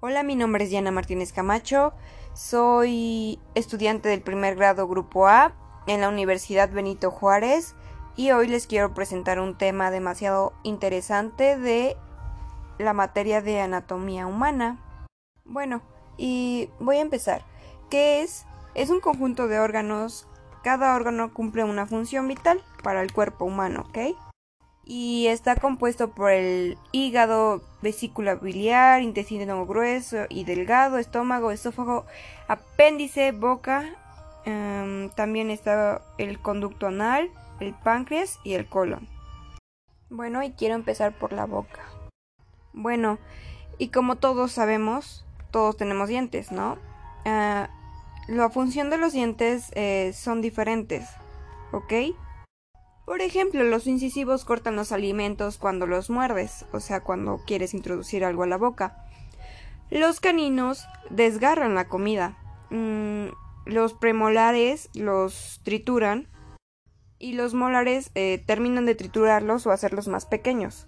[0.00, 1.92] Hola, mi nombre es Diana Martínez Camacho.
[2.32, 5.56] Soy estudiante del primer grado Grupo A
[5.88, 7.74] en la Universidad Benito Juárez
[8.14, 11.96] y hoy les quiero presentar un tema demasiado interesante de
[12.78, 14.78] la materia de anatomía humana.
[15.44, 15.82] Bueno,
[16.16, 17.42] y voy a empezar.
[17.90, 18.46] ¿Qué es?
[18.76, 20.28] Es un conjunto de órganos.
[20.62, 24.14] Cada órgano cumple una función vital para el cuerpo humano, ¿ok?
[24.88, 32.06] y está compuesto por el hígado, vesícula biliar, intestino grueso y delgado, estómago, esófago,
[32.48, 33.94] apéndice, boca.
[34.44, 39.08] Em, también está el conducto anal, el páncreas y el colon.
[40.10, 41.82] Bueno, y quiero empezar por la boca.
[42.72, 43.18] Bueno,
[43.78, 46.78] y como todos sabemos, todos tenemos dientes, ¿no?
[47.24, 47.68] Ah,
[48.28, 51.08] la función de los dientes eh, son diferentes,
[51.72, 51.92] ¿ok?
[53.08, 58.22] Por ejemplo, los incisivos cortan los alimentos cuando los muerdes, o sea, cuando quieres introducir
[58.22, 59.02] algo a la boca.
[59.88, 62.36] Los caninos desgarran la comida.
[62.68, 63.28] Mm,
[63.64, 66.28] los premolares los trituran.
[67.18, 70.86] Y los molares eh, terminan de triturarlos o hacerlos más pequeños.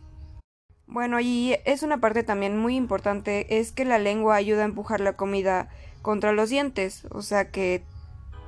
[0.86, 5.00] Bueno, y es una parte también muy importante, es que la lengua ayuda a empujar
[5.00, 5.70] la comida
[6.02, 7.82] contra los dientes, o sea que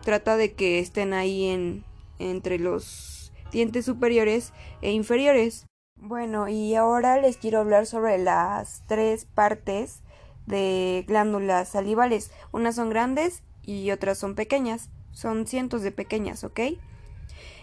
[0.02, 1.84] trata de que estén ahí en,
[2.18, 3.21] entre los
[3.52, 5.66] dientes superiores e inferiores.
[5.96, 10.02] Bueno, y ahora les quiero hablar sobre las tres partes
[10.46, 12.32] de glándulas salivales.
[12.50, 14.90] Unas son grandes y otras son pequeñas.
[15.12, 16.60] Son cientos de pequeñas, ¿ok?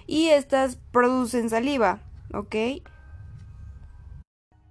[0.07, 1.99] Y estas producen saliva,
[2.33, 2.55] ¿ok?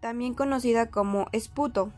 [0.00, 1.92] También conocida como esputo.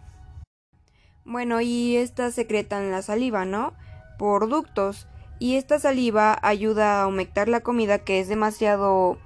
[1.25, 3.75] Bueno, y estas secretan la saliva, ¿no?
[4.19, 5.07] Por ductos
[5.41, 9.19] y esta saliva ayuda a aumentar la comida que es demasiado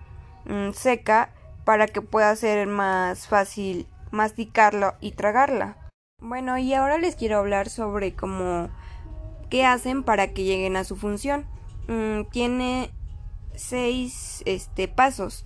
[0.46, 1.34] mm, seca
[1.64, 5.76] para que pueda ser más fácil masticarla y tragarla.
[6.20, 8.70] Bueno, y ahora les quiero hablar sobre cómo
[9.50, 11.46] qué hacen para que lleguen a su función.
[11.88, 12.90] Mm, tiene
[13.56, 15.44] seis este, pasos.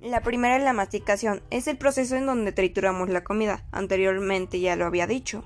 [0.00, 1.42] La primera es la masticación.
[1.50, 3.64] Es el proceso en donde trituramos la comida.
[3.70, 5.44] Anteriormente ya lo había dicho.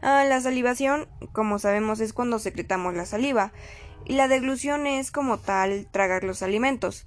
[0.00, 3.52] Ah, la salivación, como sabemos, es cuando secretamos la saliva,
[4.04, 7.06] y la deglución es como tal tragar los alimentos.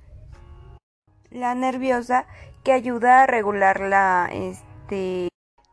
[1.29, 2.25] La nerviosa,
[2.63, 5.29] que ayuda a regular la este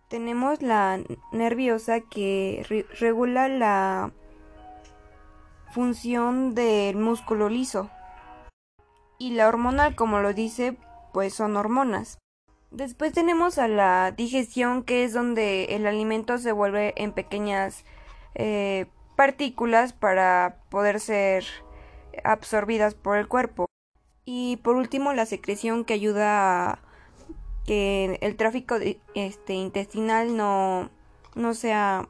[0.08, 1.00] tenemos la
[1.32, 4.12] nerviosa que regula la
[5.72, 7.88] función del músculo liso.
[9.18, 10.76] Y la hormonal, como lo dice,
[11.14, 12.18] pues son hormonas.
[12.72, 17.84] Después tenemos a la digestión, que es donde el alimento se vuelve en pequeñas
[18.34, 21.44] eh, partículas para poder ser
[22.24, 23.66] absorbidas por el cuerpo.
[24.24, 26.78] Y por último, la secreción que ayuda a
[27.66, 28.76] que el tráfico
[29.14, 30.88] este, intestinal no,
[31.34, 32.08] no sea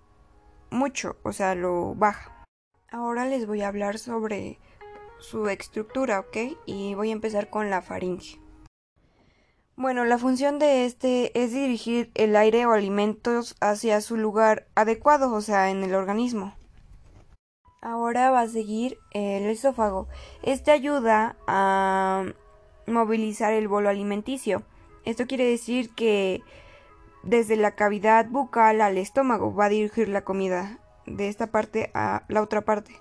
[0.71, 2.45] mucho, o sea, lo baja.
[2.93, 4.61] Ahora les voy a hablar sobre
[5.19, 6.57] su estructura, ¿ok?
[6.67, 8.42] Y voy a empezar con la faringe.
[9.75, 15.33] Bueno, la función de este es dirigir el aire o alimentos hacia su lugar adecuado,
[15.33, 16.55] o sea, en el organismo.
[17.81, 20.09] Ahora va a seguir el esófago.
[20.43, 22.25] Este ayuda a
[22.87, 24.63] movilizar el bolo alimenticio.
[25.05, 26.43] Esto quiere decir que
[27.23, 32.25] desde la cavidad bucal al estómago va a dirigir la comida de esta parte a
[32.29, 33.01] la otra parte.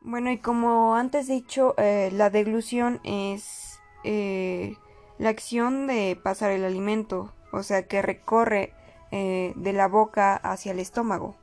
[0.00, 4.76] Bueno, y como antes he dicho, eh, la deglución es eh,
[5.22, 8.74] la acción de pasar el alimento, o sea que recorre
[9.12, 11.36] eh, de la boca hacia el estómago.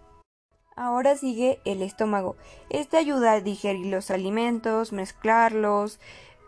[0.75, 2.35] Ahora sigue el estómago.
[2.69, 6.01] Este ayuda a digerir los alimentos, mezclarlos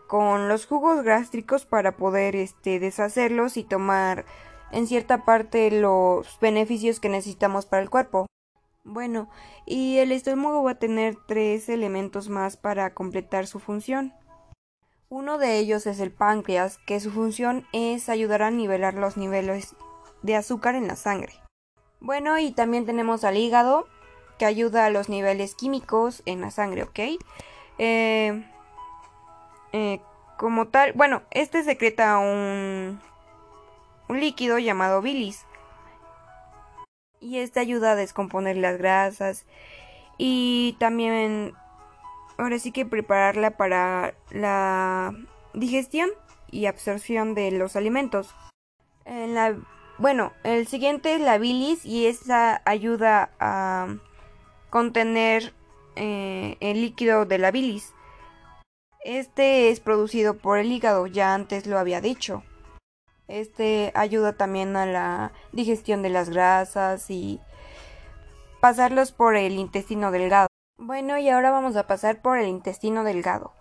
[0.08, 4.26] con los jugos gástricos para poder este, deshacerlos y tomar
[4.70, 8.26] en cierta parte los beneficios que necesitamos para el cuerpo.
[8.84, 9.30] Bueno,
[9.64, 14.12] y el estómago va a tener tres elementos más para completar su función.
[15.14, 19.76] Uno de ellos es el páncreas, que su función es ayudar a nivelar los niveles
[20.22, 21.34] de azúcar en la sangre.
[22.00, 23.86] Bueno, y también tenemos al hígado,
[24.38, 26.98] que ayuda a los niveles químicos en la sangre, ¿ok?
[27.76, 28.42] Eh,
[29.74, 30.00] eh,
[30.38, 32.98] como tal, bueno, este secreta un,
[34.08, 35.44] un líquido llamado bilis.
[37.20, 39.44] Y este ayuda a descomponer las grasas
[40.16, 41.52] y también
[42.38, 45.14] ahora sí que prepararla para la
[45.54, 46.10] digestión
[46.50, 48.34] y absorción de los alimentos.
[50.02, 53.98] Bueno, el siguiente es la bilis y esta ayuda a
[54.68, 55.52] contener
[55.96, 57.94] eh, el líquido de la bilis.
[59.04, 62.42] Este es producido por el hígado, ya antes lo había dicho.
[63.28, 67.40] Este ayuda también a la digestión de las grasas y
[68.60, 70.48] pasarlos por el intestino delgado.
[70.84, 73.52] Bueno, y ahora vamos a pasar por el intestino delgado.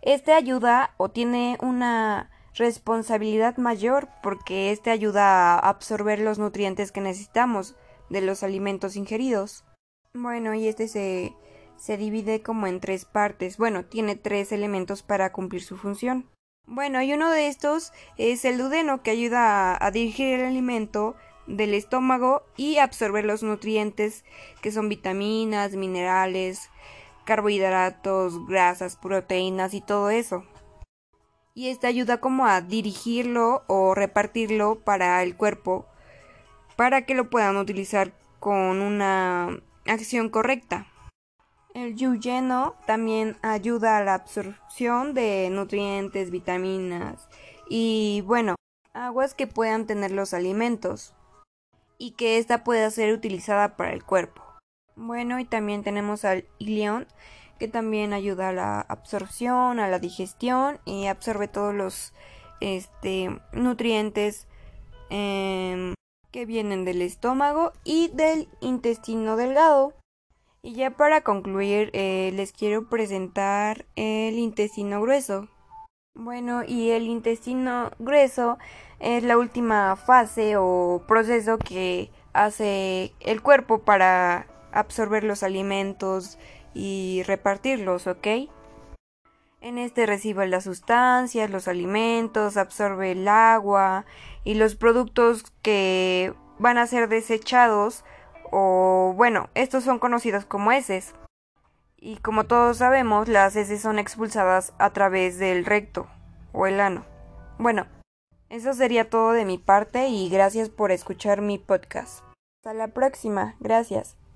[0.00, 7.02] Este ayuda o tiene una responsabilidad mayor porque este ayuda a absorber los nutrientes que
[7.02, 7.76] necesitamos
[8.08, 9.66] de los alimentos ingeridos.
[10.14, 11.34] Bueno, y este se,
[11.76, 13.58] se divide como en tres partes.
[13.58, 16.30] Bueno, tiene tres elementos para cumplir su función.
[16.66, 21.14] Bueno, y uno de estos es el duodeno que ayuda a, a dirigir el alimento
[21.56, 24.24] del estómago y absorber los nutrientes
[24.62, 26.70] que son vitaminas, minerales,
[27.24, 30.44] carbohidratos, grasas, proteínas y todo eso.
[31.54, 35.86] Y esta ayuda como a dirigirlo o repartirlo para el cuerpo
[36.76, 40.86] para que lo puedan utilizar con una acción correcta.
[41.74, 47.28] El yuyeno también ayuda a la absorción de nutrientes, vitaminas
[47.68, 48.56] y bueno,
[48.92, 51.14] aguas que puedan tener los alimentos
[52.00, 54.42] y que ésta pueda ser utilizada para el cuerpo.
[54.96, 57.06] Bueno, y también tenemos al ilión,
[57.58, 62.14] que también ayuda a la absorción, a la digestión y absorbe todos los
[62.60, 64.48] este, nutrientes
[65.10, 65.94] em,
[66.30, 69.92] que vienen del estómago y del intestino delgado.
[70.62, 75.48] Y ya para concluir, eh, les quiero presentar el intestino grueso.
[76.22, 78.58] Bueno, y el intestino grueso
[78.98, 86.38] es la última fase o proceso que hace el cuerpo para absorber los alimentos
[86.74, 88.26] y repartirlos, ¿ok?
[89.62, 94.04] En este recibe las sustancias, los alimentos, absorbe el agua
[94.44, 98.04] y los productos que van a ser desechados
[98.50, 101.14] o bueno, estos son conocidos como heces.
[102.00, 106.06] Y como todos sabemos, las heces son expulsadas a través del recto
[106.52, 107.04] o el ano.
[107.58, 107.86] Bueno,
[108.48, 112.24] eso sería todo de mi parte y gracias por escuchar mi podcast.
[112.58, 113.54] Hasta la próxima.
[113.60, 114.19] Gracias.